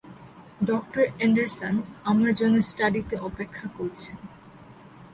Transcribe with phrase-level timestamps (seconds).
[0.67, 0.85] ডঃ
[1.19, 1.75] Anderson
[2.03, 4.17] আমার জন্য স্টাডিতে অপেক্ষা করছেন।